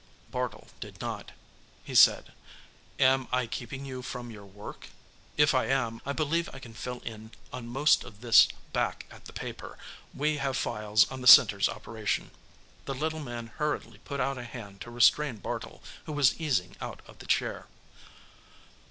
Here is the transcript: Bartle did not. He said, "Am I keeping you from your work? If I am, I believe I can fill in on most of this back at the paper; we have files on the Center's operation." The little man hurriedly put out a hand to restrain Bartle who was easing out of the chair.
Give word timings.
Bartle 0.31 0.69
did 0.79 0.99
not. 0.99 1.31
He 1.83 1.93
said, 1.93 2.33
"Am 2.97 3.27
I 3.31 3.45
keeping 3.45 3.85
you 3.85 4.01
from 4.01 4.31
your 4.31 4.47
work? 4.47 4.87
If 5.37 5.53
I 5.53 5.67
am, 5.67 6.01
I 6.07 6.11
believe 6.11 6.49
I 6.51 6.57
can 6.57 6.73
fill 6.73 7.01
in 7.01 7.29
on 7.53 7.67
most 7.67 8.03
of 8.03 8.21
this 8.21 8.47
back 8.73 9.05
at 9.11 9.25
the 9.25 9.31
paper; 9.31 9.77
we 10.11 10.37
have 10.37 10.57
files 10.57 11.05
on 11.11 11.21
the 11.21 11.27
Center's 11.27 11.69
operation." 11.69 12.31
The 12.85 12.95
little 12.95 13.19
man 13.19 13.51
hurriedly 13.57 13.99
put 13.99 14.19
out 14.19 14.39
a 14.39 14.43
hand 14.43 14.81
to 14.81 14.89
restrain 14.89 15.37
Bartle 15.37 15.83
who 16.05 16.13
was 16.13 16.41
easing 16.41 16.75
out 16.81 17.01
of 17.05 17.19
the 17.19 17.27
chair. 17.27 17.67